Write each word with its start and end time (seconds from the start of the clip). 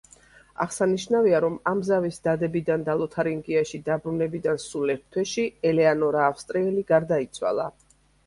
აღსანიშნავია, 0.63 1.39
რომ 1.43 1.57
ამ 1.71 1.81
ზავის 1.89 2.15
დადებიდან 2.27 2.85
და 2.87 2.95
ლოთარინგიაში 3.01 3.81
დაბრუნებიდან 3.91 4.59
სულ 4.65 4.93
ერთ 4.95 5.05
თვეში, 5.17 5.45
ელეანორა 5.73 6.25
ავსტრიელი 6.31 6.85
გარდაიცვალა. 6.93 7.69